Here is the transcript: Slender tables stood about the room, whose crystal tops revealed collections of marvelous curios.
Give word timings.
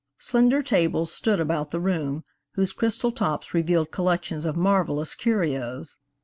Slender 0.17 0.63
tables 0.63 1.11
stood 1.13 1.39
about 1.39 1.69
the 1.69 1.79
room, 1.79 2.23
whose 2.53 2.73
crystal 2.73 3.11
tops 3.11 3.53
revealed 3.53 3.91
collections 3.91 4.47
of 4.47 4.55
marvelous 4.57 5.13
curios. 5.13 5.99